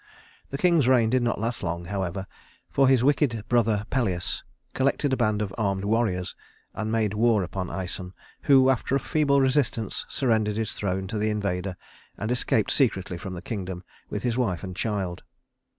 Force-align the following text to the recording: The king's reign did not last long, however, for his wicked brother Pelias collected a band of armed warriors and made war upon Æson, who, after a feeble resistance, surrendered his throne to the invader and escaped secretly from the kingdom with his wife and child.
The 0.49 0.57
king's 0.57 0.87
reign 0.87 1.11
did 1.11 1.21
not 1.21 1.39
last 1.39 1.61
long, 1.61 1.85
however, 1.85 2.25
for 2.71 2.87
his 2.87 3.03
wicked 3.03 3.45
brother 3.47 3.85
Pelias 3.91 4.43
collected 4.73 5.13
a 5.13 5.15
band 5.15 5.43
of 5.43 5.53
armed 5.59 5.85
warriors 5.85 6.33
and 6.73 6.91
made 6.91 7.13
war 7.13 7.43
upon 7.43 7.67
Æson, 7.67 8.13
who, 8.45 8.71
after 8.71 8.95
a 8.95 8.99
feeble 8.99 9.39
resistance, 9.41 10.07
surrendered 10.09 10.57
his 10.57 10.71
throne 10.73 11.05
to 11.05 11.19
the 11.19 11.29
invader 11.29 11.77
and 12.17 12.31
escaped 12.31 12.71
secretly 12.71 13.19
from 13.19 13.33
the 13.33 13.43
kingdom 13.43 13.83
with 14.09 14.23
his 14.23 14.39
wife 14.39 14.63
and 14.63 14.75
child. 14.75 15.21